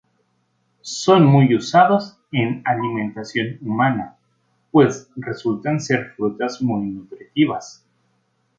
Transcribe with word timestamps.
Son 0.81 1.23
muy 1.23 1.53
usados 1.53 2.17
en 2.31 2.63
alimentación 2.65 3.59
humana, 3.61 4.17
pues 4.71 5.11
resultan 5.15 5.79
ser 5.79 6.13
frutas 6.15 6.59
muy 6.59 6.87
nutritivas. 6.89 7.85